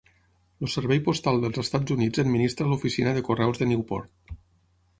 El 0.67 0.71
Servei 0.75 1.01
Postal 1.07 1.37
dels 1.43 1.59
Estats 1.63 1.95
Units 1.97 2.23
administra 2.25 2.69
l'oficina 2.73 3.15
de 3.19 3.25
correus 3.31 3.61
de 3.63 3.71
Newport. 3.75 4.37